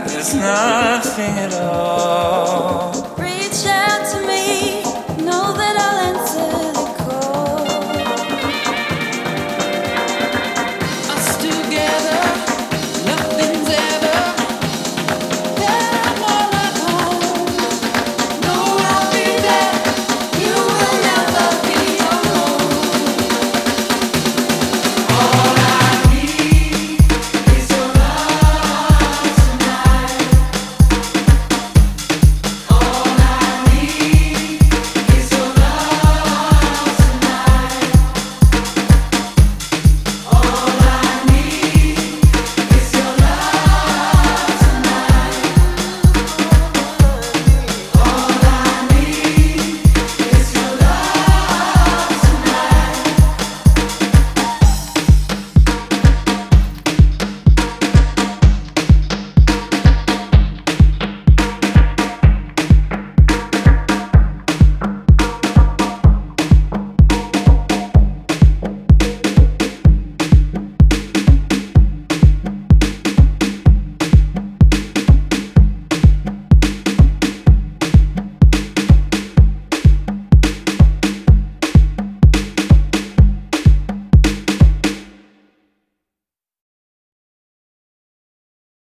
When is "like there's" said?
0.00-0.34